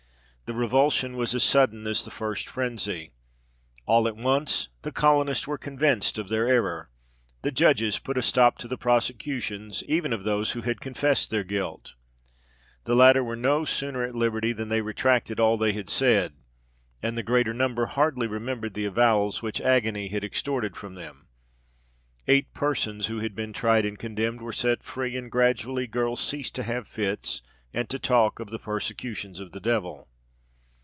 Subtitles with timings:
[0.51, 3.13] The revulsion was as sudden as the first frenzy.
[3.85, 6.89] All at once, the colonists were convinced of their error.
[7.41, 11.45] The judges put a stop to the prosecutions, even of those who had confessed their
[11.45, 11.95] guilt.
[12.83, 16.33] The latter were no sooner at liberty than they retracted all they had said,
[17.01, 21.27] and the greater number hardly remembered the avowals which agony had extorted from them.
[22.27, 26.53] Eight persons, who had been tried and condemned, were set free; and gradually girls ceased
[26.55, 27.41] to have fits
[27.73, 30.09] and to talk of the persecutions of the devil.